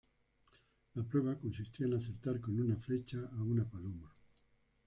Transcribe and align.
La 0.95 1.03
prueba 1.03 1.35
consistía 1.37 1.85
en 1.85 1.93
acertar 1.93 2.41
con 2.41 2.59
una 2.59 2.75
flecha 2.75 3.19
a 3.33 3.43
una 3.43 3.63
paloma. 3.65 4.11